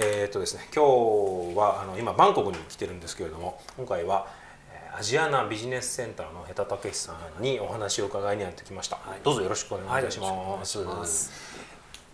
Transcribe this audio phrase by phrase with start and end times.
[0.00, 4.26] えー、っとですね今日はあの今バンコクに来てるんですけれども今回は
[4.72, 9.20] えーアジアナビジネスセンターのヘタ武さんにお話を伺いにやってきました、はい。
[9.22, 11.30] どうぞよろしくお願いいたします,、いします。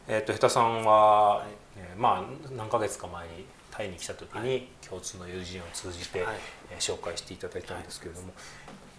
[0.09, 1.47] えーっとヘタさんは、はい
[1.79, 6.37] えーまあ何ヶ月か前にタイに来た時に共通の友人を通じて、はい。
[6.73, 8.33] えー紹介していただいたんですけれども、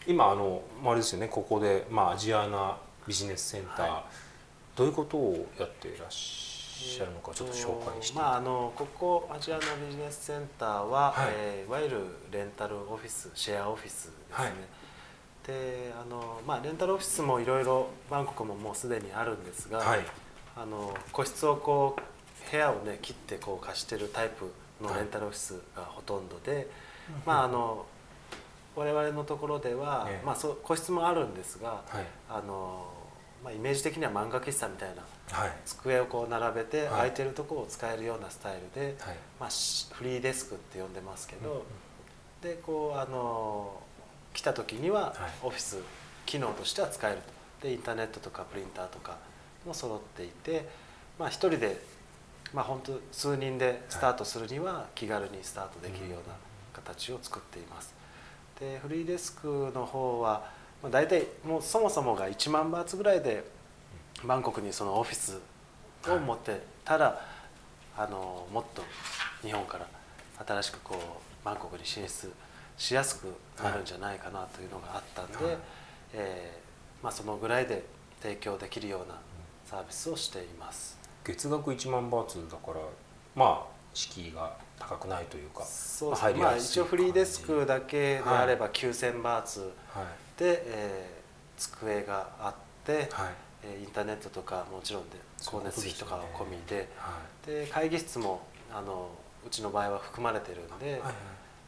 [0.08, 2.78] 今あのまああれですよねここで、まあ、アジアナ
[3.08, 4.06] ビジネスセンター、は
[4.76, 6.55] どういうことをやっていらっしゃる？
[7.06, 11.26] のかちょっと紹介して、まああのここアジアのビジネスセンターは、はい。
[11.26, 11.98] いえーいわゆる
[12.32, 14.52] レンタルオフィスシェアオフィスですね、はい。
[15.48, 20.00] であのまあレンタルオフィスもいろいろバンコクももうすでにあるんですが、はい。
[20.56, 24.52] あの個室をこう部屋をね切ってこう貸してるタイプ
[24.82, 26.70] のレンタルオフィスがほとんどで、
[27.26, 27.86] まああの
[28.76, 30.26] 我々のところでは、ええ。
[30.26, 32.06] まあそう個室もあるんですが、はい。
[32.30, 32.86] あの
[33.44, 35.52] まあイメージ的には漫画喫茶みたいなはい。
[35.66, 36.90] 机をこう並べてはい。
[36.90, 39.16] 空いてるところを使えるようなスタイルで、はい。
[39.40, 41.66] まあ、しフリーデスクって呼んでますけど、
[42.42, 43.82] でこうあの
[44.34, 45.14] 来た時にははい。
[45.44, 45.78] オフィス
[46.26, 47.68] 機能としては使えると。
[47.68, 49.18] でインターネットとかプリンターとか
[49.66, 50.68] も揃っていて、
[51.18, 51.80] まあ、一人で、
[52.54, 56.36] まあ、本当数人でスタートするには気軽にスタートできるような
[56.74, 57.94] 形を作っています。
[58.60, 60.52] でフリーデスクの方は、
[60.84, 63.44] まあ、大体もうそもそもが1万バーツぐらいで
[64.24, 65.40] バンコクにそのオフィス
[66.08, 67.22] を持ってたら、
[67.98, 68.84] あのもっと
[69.42, 69.88] 日本から
[70.46, 72.32] 新しくこうバンコクに進出
[72.78, 75.58] しやすくなるんじゃないかなというのがあったんで、はい。
[76.14, 77.84] えーまあ、そのぐらいで
[78.22, 79.20] 提供できるような
[79.66, 80.98] サービスをしています。
[81.24, 82.80] 月額1万バーツだから
[83.36, 91.16] まあ敷居が高くないというかそうです入ねまあ、一応フリーデスクだけであればは9000バーツはいで、えー
[91.58, 93.04] 机があって、はい。
[93.08, 93.45] えー
[93.82, 98.42] インターネットとかもちろんで光熱費とか込みではで会議室も
[98.74, 99.10] あの
[99.46, 101.14] うちの場合は含まれてるんで、いはいはい。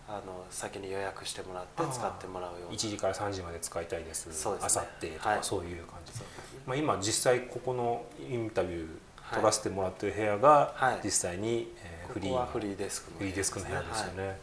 [0.10, 2.76] あの先に予約してもらって使ってもらうような。
[2.76, 4.30] 1時から3時まで使いたいです。
[4.62, 5.38] あさってとはい。
[5.40, 6.18] かそういう感じで。
[6.18, 6.28] すね
[6.66, 8.88] まあ、今実際ここのインタビュー
[9.22, 9.36] はい。
[9.36, 11.00] 取らせてもらってる部屋がはい。
[11.04, 14.40] 実際に、えーフリーフリーデスクのフリーデスクの部屋ですよね、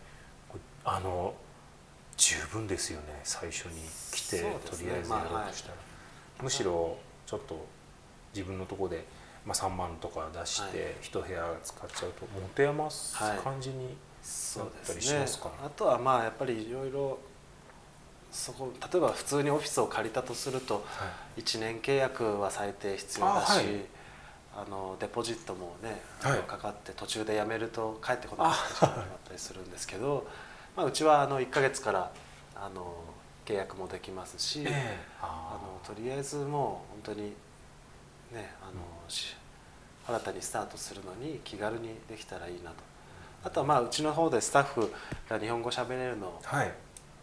[0.84, 1.34] あの
[2.16, 3.81] 十分ですよね最初に
[4.12, 5.75] 来て、とりあえずやろうとしたら、
[6.43, 7.64] むしろちょっと
[8.34, 9.04] 自分のとこで、
[9.44, 13.38] まあ、3万とか出しはて一部屋使っちゃうと持て余すはい。
[13.38, 13.96] 感じに、
[15.20, 17.18] ますかあとはまあやっぱりいろいろ
[18.32, 21.40] そこ例えば普通にオフィスを借りたとするとはい。
[21.42, 23.60] 1年契約は最低必要だし
[24.56, 26.38] あ、のデポジットもね、はい。
[26.40, 30.26] かかって途中で辞めると帰ってこなかったりしまったりするんですけど、
[30.76, 32.10] まあ、うちはあの1か月から
[32.56, 32.94] あの
[33.44, 34.99] 契約もできますし、ええ。
[35.21, 37.32] ああのとりあえずもう本当に
[38.32, 39.37] ねあの、し
[40.06, 42.77] 新たにスタートするのに気軽にできたらいいなと。
[43.44, 44.93] あとはまあうちの方でスタッフ
[45.28, 46.41] が日本語喋れるの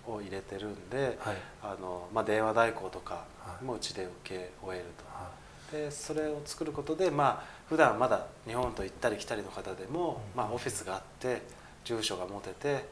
[0.07, 1.35] を入れてるんで、はい。
[1.63, 3.63] あのまあ、電話代行とかはい。
[3.63, 5.31] もうちで受け終えると、は
[5.71, 10.37] でそれを作ることでまあ普段まだ日本と行ったり来たりの方でも、うん。
[10.37, 11.41] まあ、オフィスがあって
[11.83, 12.85] 住所が持てて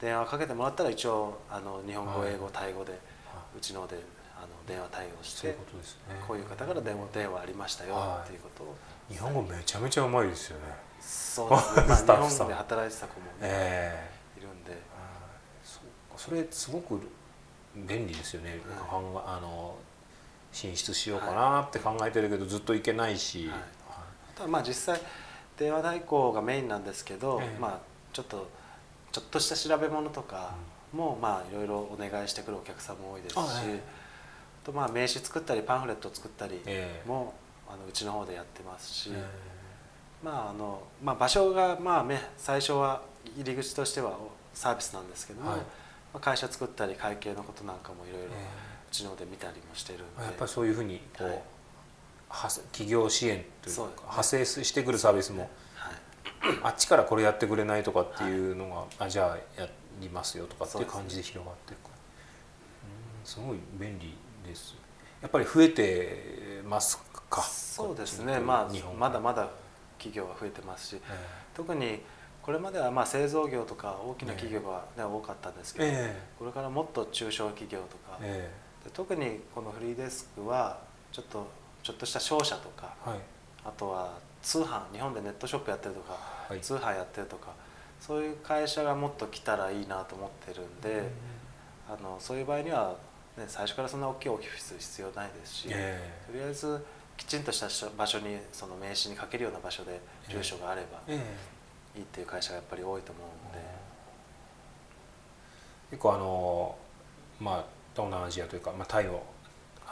[0.00, 2.98] 電話かけてもらったら一応あの日本語、はい英語タイ語では
[3.56, 3.96] うちので
[4.36, 5.56] あの電話対応して
[6.26, 8.28] こういう方から電話電話ありましたよはい。
[8.28, 8.76] っていうことを。
[9.08, 10.64] 日本語めちゃめちゃうまいですよね。
[11.00, 14.40] そうですね、 まあ、日本で働いてた子もね、ええ。
[14.40, 14.76] いるんで。
[16.16, 17.00] それすごく
[17.74, 18.60] 便利ですよね、
[18.90, 19.76] あの
[20.52, 23.58] 進出しようかなって考えてるけどずっと行けないし、はい。
[23.58, 25.00] あとはまあ実際
[25.56, 27.58] 電話代行がメインなんですけど、ええ。
[27.58, 27.78] まあ
[28.12, 28.48] ちょっと
[29.14, 30.56] ちょっとした調べ物とか
[30.92, 33.38] もまあいろいろお願いしてくるお客さんも多いですし、
[34.64, 37.08] とまあ名刺作ったりパンフレット作ったりええ。
[37.08, 37.32] も、
[37.68, 39.24] あのうちの方でやってますし、え
[40.24, 43.02] まああのまあ、場所がまあ、ね、最初は
[43.36, 44.18] 入り口としては
[44.52, 45.60] サービスなんですけども、はい。
[45.60, 45.64] ま
[46.14, 48.46] あ、会社作ったり会計のことなんかもいろいろうえ
[48.90, 51.28] ちの方で見たりもしてるんで、やっぱりそういうふうにこう、
[52.28, 55.50] は企業支援というか派生してくるサービスもはい
[56.62, 58.68] あっちからこれやってくれないとかっていうの
[58.98, 59.68] が、あじゃあや
[60.00, 61.82] りますよとかっていう感じで広がっていく。
[61.84, 61.94] から
[62.84, 64.14] うんすごい便利
[64.46, 64.76] です
[65.22, 66.98] やっぱり増えてます
[67.30, 67.42] か？
[67.42, 68.38] そうですね。
[68.38, 69.48] ま日本あまだまだ
[69.98, 70.96] 企業は増えてますし。
[70.96, 71.00] え
[71.54, 72.02] 特に
[72.42, 76.22] これまではまあ製造業とか大きな企業が、ね多かったんですけど、ええ。
[76.38, 78.50] これからもっと中小企業とか、え
[78.84, 80.78] で特にこのフリーデスクは
[81.10, 81.48] ちょっと
[81.82, 83.18] ちょっとした商社とかえはい。
[83.64, 86.18] あとは通販日本でネットショップやってるとか、
[86.48, 86.60] はい。
[86.60, 87.52] 通販やってるとか
[88.00, 91.10] そういう会社がもっと来たらいいなと思ってるんで、
[91.88, 92.96] あのそういう場合には、
[93.38, 96.84] ね、最初からそんな大きいオフィス必要ないですし、えとりあえず
[97.16, 101.18] きちんとした場所にその名刺に書けるような場所で住所があれば、え
[101.96, 101.98] え。
[101.98, 103.66] いいっていう会社がやっぱり多いと思うので、
[105.92, 106.76] 結構あの
[107.40, 107.64] まあ
[107.94, 109.22] 東南アジアというか、まあ、タイを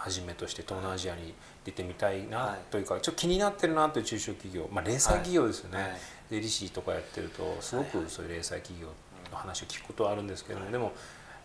[0.03, 1.33] はじめとして東南アジアに
[1.65, 2.59] 出てみたいなはい。
[2.73, 5.91] というか、ちょっと気になってるなという中小企業、まあ、零細企業ですよね、はい。
[6.29, 8.89] 税理士とかやってるとすごくそういう零細企業
[9.31, 10.93] の話を聞くことはあるんですけども、でも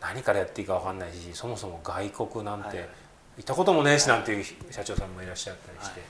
[0.01, 2.89] 何からやっていいか分かんないしそもそも外国なんて
[3.37, 6.01] 行ったこともねえしなんていう社長さんもいらっしゃったりして、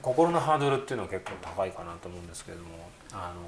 [0.00, 2.68] 心のハードルっていうのは結構高いかなと思うんですけれども
[3.12, 3.40] あの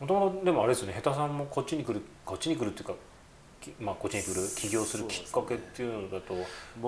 [0.00, 2.96] もともとでもあれですよね下手さんもこっちに来るこっちに来るっていうか、き
[3.80, 6.34] まあ、こっちに来る起業するきっかけっていうのだと、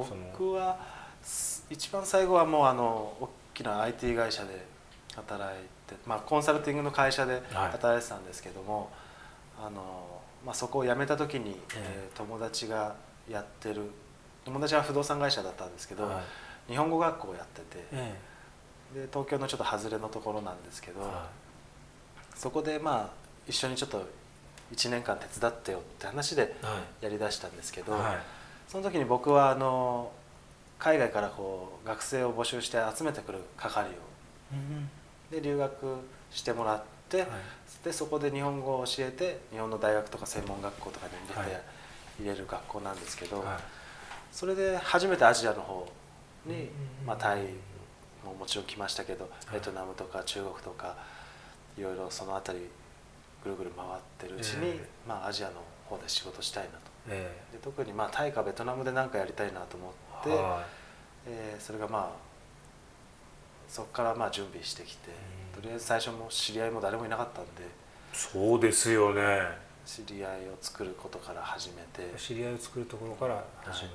[0.04, 0.78] その僕は
[1.22, 4.64] す一番最後はもうあの大きな IT 会社で
[5.14, 7.42] 働いて、まあ、コンサルティングの会社ではい。
[7.72, 8.90] 働いてたんですけども、
[9.58, 12.08] あのまあ、そこを辞めた時に、ええ。
[12.14, 12.94] ー友達が
[13.28, 13.90] やってる
[14.44, 16.22] 友達は不動産会社だったんですけど、は
[16.68, 16.72] い。
[16.72, 18.14] 日本語学校をやっててえ
[18.94, 21.28] で東京のちょっと外れのところなんですけど、えは
[22.34, 23.10] そこでまあ
[23.46, 24.04] 一緒にちょっと
[24.72, 26.64] 1年間手伝ってよって話でい。
[26.64, 28.18] はやりだしたんですけど、いはい。
[28.68, 30.12] その時に僕はあの
[30.78, 33.92] 海外からこう学生を募集して集めてくる係を
[35.30, 35.96] で留学
[36.30, 37.26] してもらって、
[37.84, 41.62] でそこで日本語を教えて日本の大学とか専門学校とかに入れて、はい。
[42.20, 43.46] 入れる学校なんですけど、はい。
[44.32, 45.90] それで初めてアジアの方
[46.46, 46.56] に、う
[47.04, 47.42] んまあ、タイ
[48.24, 49.54] ももちろん来ましたけど、い。
[49.54, 50.96] ベトナムとか中国とか
[51.78, 52.66] いろいろその辺り
[53.42, 53.88] ぐるぐる回っ
[54.18, 54.88] てるうちに、ええ。
[55.08, 55.54] まあ、アジアの
[55.88, 56.78] 方で仕事したいなと。
[57.08, 59.90] えで特にまあタイかベトナムで何かやりたいなと思
[60.20, 60.64] って、えは
[61.26, 62.30] えーそれがまあ
[63.68, 65.10] そこからまあ準備してきて、
[65.54, 65.62] うん。
[65.62, 67.64] とりあえず最初も知り合いも誰もいなかったんでい
[68.12, 69.70] そうですよね。
[69.86, 73.94] 知り合いを作ることから始めて、知り合いを作るところから始める、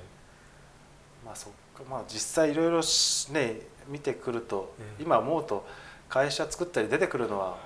[1.24, 5.02] まあそっかまあ実際いろいろしね見てくると、ええ。
[5.02, 5.66] 今思うと
[6.08, 7.58] 会社作ったり出てくるのは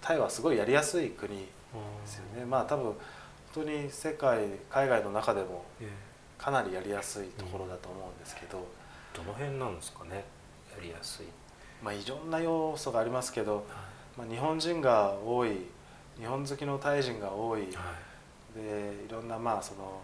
[0.00, 1.44] タイはすごいやりやすい国で
[2.04, 2.44] すよね。
[2.44, 2.94] まあ多分本
[3.54, 4.38] 当に世界
[4.70, 5.88] 海外の中でもえ
[6.36, 8.58] かなりやりやすいところだと思うんですけど、
[9.14, 10.24] えどの辺なんですかね
[10.76, 11.26] やりやすい、
[11.82, 13.66] まあいろんな要素がありますけど、
[14.16, 15.50] まあ、日本人が多い
[16.18, 17.70] 日本好きのタイ人が多い、はい。
[18.54, 20.00] でいろんなまあその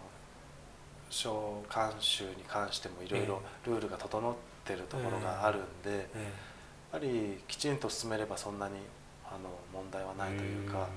[1.09, 6.31] 小慣習に関してもいろいろルールが整ってるところがあるんで、やっえ
[6.91, 8.75] ぱりきちんと進めればそんなに
[9.29, 10.87] あの問題はえないというかん、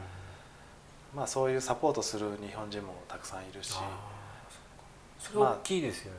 [1.14, 3.74] まあ、そういうサポートする日本人もたくさんいるし、
[5.18, 6.18] それ大きいですよね、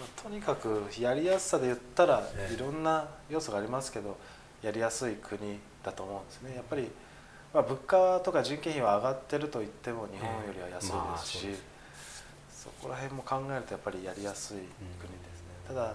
[0.00, 2.54] まあ、とにかくやりやすさで言ったらええ。
[2.54, 4.16] いろんな要素がありますけど
[4.62, 6.54] やりやすい国だと思うんですね。
[6.56, 6.90] やっぱり、
[7.54, 11.58] まあ、物価とか人件費は上がってると言っても日本よりは安いですし、ええまあ
[12.58, 15.48] そこら辺も考えるとやっぱりやりやすい国ですね。
[15.70, 15.76] うん。
[15.76, 15.94] ただ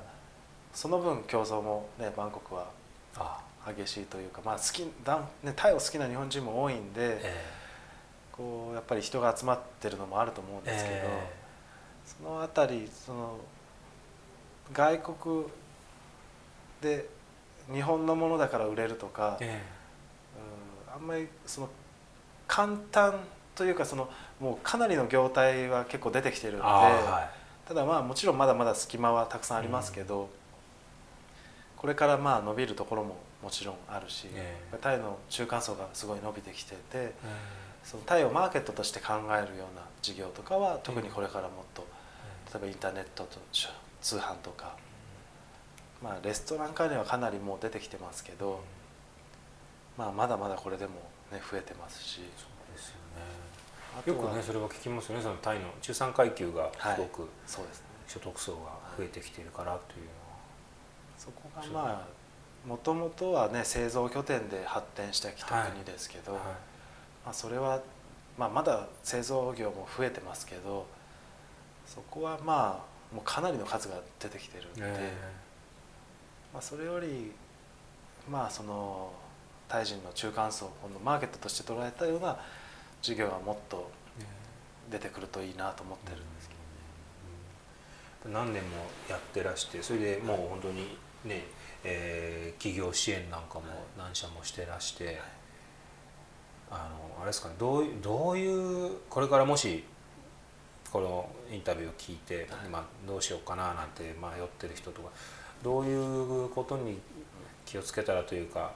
[0.73, 2.67] その分競争もねバンコクは
[3.15, 7.43] あ激しいというか、まあ、好きだん、ね、タイを好きな日本人も多いんで、え
[8.31, 11.29] こうやっぱり人が集まってるのもあると思うんえですけど、え
[12.05, 13.37] そのあたりその
[14.73, 15.45] 外国
[16.81, 17.07] で
[17.71, 19.61] 日本のものだから売れるとか、え
[20.89, 21.69] うんあんまりその
[22.47, 23.15] 簡単
[23.55, 27.67] というかそのもうかなりの業態は結構出てきてるんで、はい。
[27.67, 30.29] ただまあもちろんまだまだ隙間はたくさんありますけど、
[31.77, 34.77] これからまあ伸びるところももちろんあるし、ええ。
[34.81, 37.13] タイの中間層がすごい伸びてきててえ
[37.83, 41.85] そのタイをマーケットとして考えるような事業とかは特にこれからもっと
[42.53, 43.37] 例えばインターネットと
[44.01, 44.77] 通販とか、
[46.01, 48.61] まあ、レストラン関連はかなりもう出てきてますけど、
[49.97, 50.93] まあ、まだまだこれでも、
[51.31, 52.21] ね、増えてますし。
[52.37, 54.13] そうですよね。
[54.13, 57.81] よくねそれは聞きますよねそのタイの中産階級がすごくそうです。
[57.81, 60.37] ね所得層が増えてきているからというのは、
[61.17, 62.07] そこがまあ
[62.67, 66.41] もともとはね製造拠点で発展してきた国ですけど、はい。
[67.25, 67.81] まあ、それは、
[68.37, 70.85] まあ、まだ製造業も増えてますけど
[71.85, 75.13] そこはまあもうかなりの数が出てきてるんで、え
[76.53, 77.31] まあ、それより
[78.29, 79.11] まあその
[79.67, 82.37] タイ人の中間層このマーケットとして捉えたような
[83.01, 84.23] 事業がもっとえ
[84.91, 86.55] 出てくるといいなと思ってるんですけ
[88.29, 88.45] どね。
[88.45, 88.77] 何年も
[89.09, 91.45] やってらしてそれでもう本当にね、
[91.83, 93.65] えー企業支援なんかも
[93.97, 95.19] 何社もしてらして、
[96.71, 99.83] あのあれですかねどういどういうこれからもし
[100.91, 105.09] このインタビューを聞いて、今どうしようかななんて迷ってる人とか
[105.61, 106.99] どういうことに
[107.65, 108.73] 気をつけたらというか、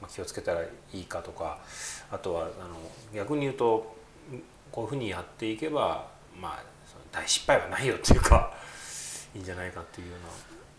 [0.00, 1.58] まあ、気をつけたらいいかとか
[2.10, 2.76] あとはあの
[3.14, 3.94] 逆に言うと
[4.70, 6.08] こういうふうにやっていけば
[6.40, 6.62] まあ
[7.10, 8.52] 大失敗はないよっていうか
[9.34, 10.20] いいんじゃないかっていうよう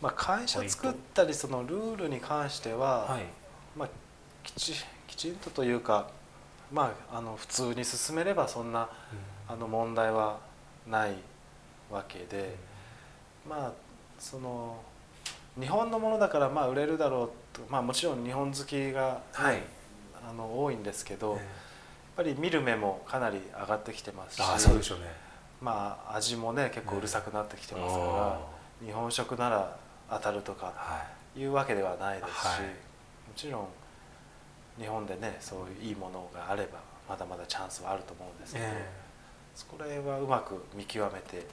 [0.02, 3.24] まあ、会社作ったりそのルールに関しては、なはい。
[3.78, 3.90] まあ
[4.44, 4.74] きち
[5.08, 6.10] きちんとというか
[6.72, 8.90] まああの普通に進めればそんな
[9.48, 10.40] あの問題は
[10.88, 11.16] ない
[11.92, 12.56] わけで、
[13.48, 13.72] まあ
[14.18, 14.82] その
[15.60, 19.62] 日本のものだからまあ売れるだろうとまあもちろん日本好きが、はい。
[20.30, 21.46] あの多いんですけど、やっえ
[22.18, 25.06] ぱり見る目もかなり上がってきてますしああそうでしょうね。
[25.62, 28.40] まあ味もね結構うるさくなってきてますから、あ
[28.86, 29.78] 日本食なら
[30.10, 30.74] 当たるとか
[31.36, 31.42] い。
[31.42, 32.62] いうわけではないですし、はい。
[32.62, 32.70] も
[33.36, 33.68] ちろん
[34.80, 38.90] 日本でねそういういいものがあればまだまだチャンスはあると思うんですけど、え
[39.56, 41.46] それはうまく見極めてえ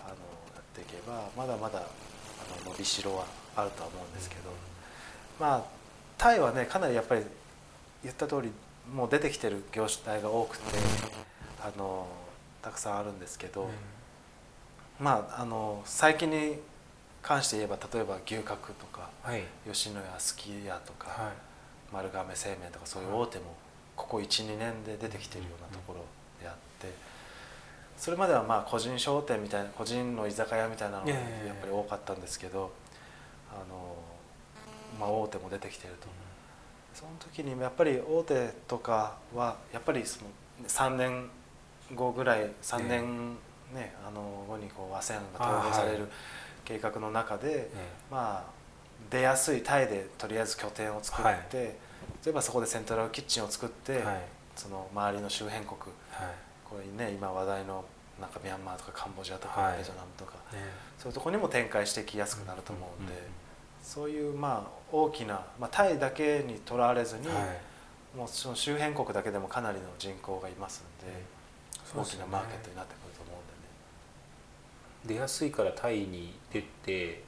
[0.00, 1.82] あのやっていけばまだまだあ
[2.64, 3.24] の伸びしろは
[3.56, 4.50] あるとは思うんですけど、
[5.40, 5.64] まあ
[6.18, 7.22] タイはねかなりやっぱり
[8.02, 8.50] 言った通り
[8.92, 10.64] もう出てきてる業種体が多くて
[11.62, 12.06] あの
[12.60, 13.70] たくさんあるんですけど、
[15.00, 16.58] まああの最近に
[17.26, 19.44] 関して言えば例えば牛角とかはい。
[19.66, 21.32] 吉野家すき家とか、はい。
[21.92, 23.44] 丸亀製麺とかそういう大手も
[23.96, 26.00] ここ12年で出てきてるようなところ
[26.42, 26.92] であって
[27.96, 32.72] それまではまあ個人商店みたいな個人の居酒屋みたいなのがやっええぱり多かったんですけど
[33.50, 33.96] あの、
[35.00, 36.08] まあ、大手も出てきてると。
[36.92, 40.30] その時にやっぱり大手とかはやっぱりその
[40.68, 41.28] 3年
[41.94, 43.36] 後ぐらい3年、
[43.72, 46.08] ねあの後にこう ASEAN が統合される
[46.64, 48.50] 計画の中で、えまあ
[49.10, 51.46] 出やすいタイでとりあえず拠点を作って、はい。
[51.50, 51.76] 例
[52.28, 54.02] えばそこでセントラルキッチンを作って、
[54.56, 55.78] その周りの周辺国
[56.10, 56.34] はい。
[56.68, 57.84] これね今話題の
[58.20, 59.78] なんかミャンマーとかカンボジアとか、はい。
[59.78, 60.58] ベトナムとかね
[60.98, 63.12] そういうところにも展開していきやすくなると思うんで、
[63.82, 68.16] そういうまあ大きな、まあ、タイだけにとらわれずに、はい。
[68.16, 71.12] もうその周辺国だけでもかなりの人口がいますんで、
[72.00, 73.04] 大きなマーケットになってくる。
[75.06, 77.22] 出やすいからタイに出て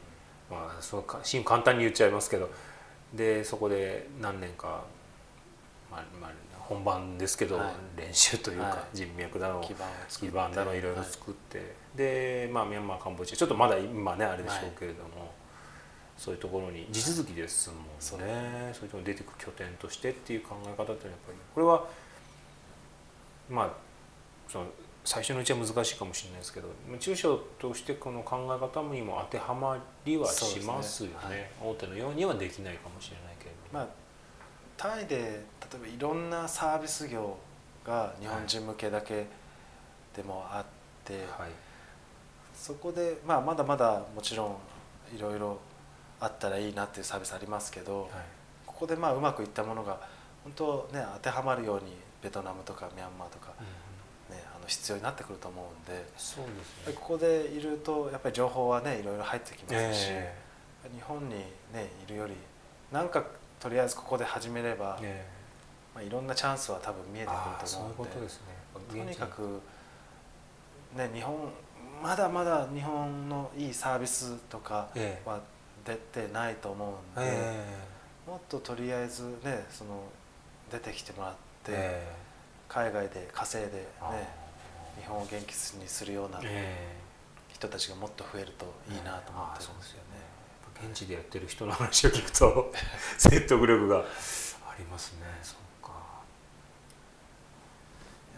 [0.51, 2.51] まあそうか簡単に言っちゃいますけど
[3.15, 4.85] でそこで何年か、
[5.91, 7.67] まあまあ、本番ですけど、は
[7.97, 8.01] い。
[8.01, 8.97] 練習というか、はい。
[8.97, 15.33] 人脈だの基盤だのいろいろ作って、でまあミャンマーカンボジアちょっとまだ今ねあれでしょうけれども、
[16.17, 21.87] そういうところに地続きですもんね、そうそういうところに出てく拠点としてっていう考え方っていうのはやっぱりこれは
[23.49, 23.71] まあ
[24.49, 24.67] その
[25.07, 31.15] 最初のうちは難しいかもしれないですけど中小としてこの考え方にも当てはまりはしますよね。
[31.15, 31.51] そうですね。
[31.63, 33.79] 大手のようにはできないかもしれないけれど。
[33.79, 33.89] も、まあ、
[34.77, 35.25] タイで例
[35.77, 37.37] えばいろんなサービス業
[37.85, 39.27] が日本人向けだけ
[40.17, 40.65] でもあっ
[41.05, 41.51] て、はい。
[42.53, 44.59] そこで、まあ、まだまだもちろ
[45.13, 45.61] んいろいろ
[46.19, 48.11] あったらいいなっていうサービスありますけど、はい。
[48.67, 50.01] ここでまあうまくいったものが
[50.43, 53.86] 本当ね当てはまるようにベトナムとかミャンマーとか、ね、あ
[54.67, 56.93] の必要になってくると思うんでそうですね。
[56.95, 60.35] ここでいるとやっぱり情報はねいろいろ入ってきますし、え
[60.95, 61.31] 日本に
[61.73, 62.35] ねいるより
[62.93, 63.25] なんか
[63.61, 65.37] とりあえずここで始めれば、ええ。
[65.95, 68.47] まあ、いろんなチャンスは多分見えてくると思うのでことですね。
[68.91, 69.61] とにかく、
[70.95, 71.35] ね、日本
[72.03, 75.29] まだまだ日本のいいサービスとかええ。
[75.29, 75.41] は
[75.85, 77.65] 出てないと思うんで、え
[78.27, 80.03] もっととりあえずねその
[80.71, 82.13] 出てきてもらって、え
[82.69, 84.13] 海外で稼いで、ね、あ
[84.99, 86.97] 日本を元気にするようなえ
[87.53, 90.27] 人たちがもっと増えるといいなと思ってるんですよね。
[90.85, 92.71] 現地でやってる人の話を聞くと
[93.17, 94.03] 説得力があ
[94.79, 95.21] りますね。
[95.43, 95.93] そうか。
[95.93, 95.99] や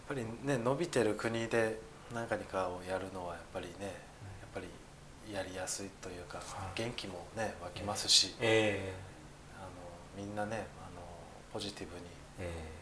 [0.01, 1.81] っぱりね伸びてる国で
[2.13, 3.93] 何かにかをやるのはやっぱりねやっ
[4.53, 4.67] ぱり
[5.33, 6.47] やりやすいというか、はい。
[6.75, 8.93] 元気もね湧きますし、え。
[9.57, 9.67] あの
[10.15, 11.01] みんなねあの
[11.51, 12.05] ポジティブに
[12.39, 12.79] ええ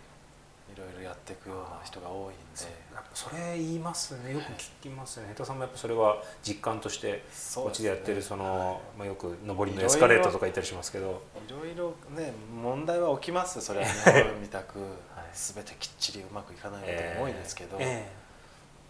[0.73, 4.33] いろいろやっていくような人が多いんえでやっぱそれ言いますね。
[4.33, 5.27] よく聞きますね。
[5.29, 7.23] ヘタさんもやっぱそれは実感として
[7.55, 11.21] こっちでやってるその、まあ、よく上りのエスカレートとか言ったりしますけど。
[11.47, 13.61] いろいろね問題は起きます。
[13.61, 14.87] それは日本みたくはい。
[15.33, 18.09] 全てきっちりうまくいかないことも多いですけど、え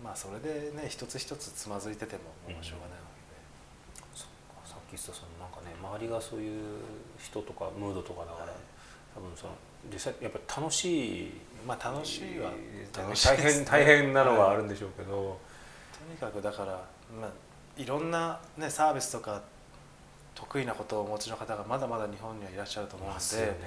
[0.03, 6.79] まあそれでね一つ一つつまずいててももうしょうがないわえそっかさっき言ってたそのなんかね周りがそういう
[7.19, 8.53] 人とかムードとかだから、
[9.17, 9.53] 多分その
[9.91, 11.31] 実際やっぱ楽しい
[11.65, 12.51] まあ楽しいは
[12.95, 13.37] 楽しいね。
[13.37, 15.39] 変大変なのはあはいるんでしょうけど、
[15.91, 16.73] とにかくだから、
[17.19, 17.31] まあ、
[17.75, 19.41] いろんな、ね、サービスとか
[20.35, 23.57] 得意なことをお持ちの方がまだまだ日本にはいらっしゃると思うんで、ね。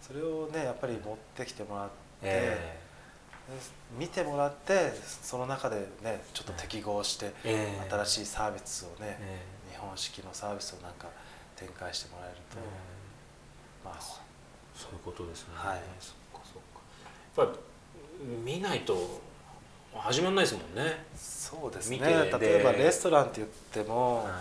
[0.00, 1.92] それをねやっぱり持ってきてもらって、
[2.22, 2.78] え
[3.48, 3.54] で
[3.98, 4.92] 見てもらって
[5.22, 7.86] その中でねちょっと適合して、ええ。
[7.86, 11.08] え新しいサービスをね、え日本式のサービスをなんか
[11.56, 12.56] 展開してもらえると、
[13.84, 14.27] まあ
[14.78, 15.80] そういうことですね、はい。
[15.98, 17.42] そっかそっか。
[17.42, 17.58] やっぱ
[18.44, 19.20] 見ないと
[19.92, 21.98] 始まらないですもんね、そうですね。
[21.98, 24.40] 例えばレストランって言っても、は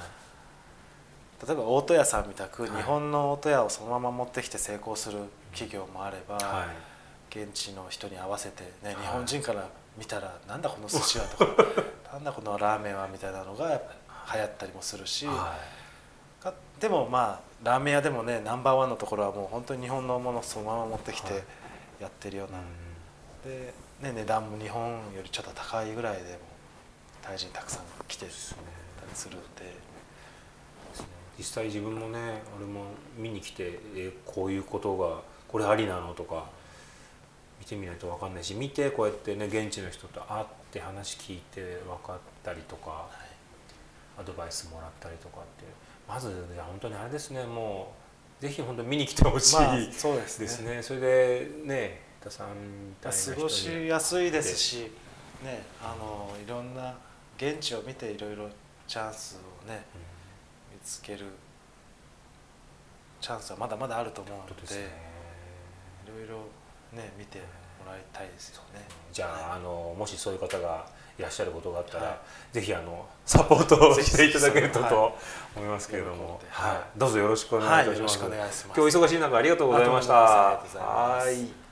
[1.46, 2.72] 例えば大戸屋さんみたくはい。
[2.72, 5.20] 日本の大戸屋をそのまま持ってきて成功する
[5.52, 7.40] 企業もあれば、はい。
[7.40, 8.96] 現地の人に合わせて、ね、はい。
[8.96, 9.68] 日本人から
[9.98, 11.64] 見たらなんだこの寿司はとか
[12.14, 13.84] なんだこのラーメンはみたいなのがやっ
[14.16, 15.56] ぱ流行ったりもするし、はか
[16.80, 21.44] でもまあラーメン屋でもねナンバーワンのところはもう本当に日本のものをそのまま持ってきてはい。
[22.00, 22.60] やってるよういな、
[23.44, 26.40] で、ね、値段も日本よりちょっと高いぐらいでも
[27.24, 28.32] タイ人たくさん来てたり
[29.14, 29.88] するんで。
[31.38, 36.46] 実際自分もね俺も見に来てえこういうことがこれありなのとか
[37.60, 43.08] 見てみないと分かんないし見てこうやってね現地の人と会って話聞いて分かったりとか
[44.20, 45.66] アドバイスもらったりとかって
[46.08, 47.94] まず本当にあれですねも
[48.40, 50.46] うぜひ本当に見に来てほしい、まあそうですね。
[50.46, 50.82] ですね。
[50.84, 52.50] それでね田さん
[52.90, 53.36] みたいな人に。
[53.38, 54.92] 過ごしやすいですし、
[55.44, 56.96] ね、あのいろんな
[57.38, 58.48] 現地を見ていろいろ
[58.88, 59.86] チャンスをね
[60.72, 61.26] 見つける
[63.20, 66.38] チャンスはまだまだあると思うのでいろいろ
[66.94, 68.86] ね見てもらいたいですよね。
[69.12, 70.88] じゃあ,、はいあのもしそういう方が
[71.18, 72.18] いらっしゃることがあったら、は
[72.52, 74.90] ぜひあのサポートをしていただけるとはい。
[74.90, 75.18] と
[75.56, 76.72] 思いますけれども、はい。
[76.72, 78.20] はいどうぞよろしくお願いいたします。
[78.20, 80.50] はい今日お忙しい中ありがとうございました。
[80.50, 81.28] ありがとうございます。
[81.28, 81.67] はい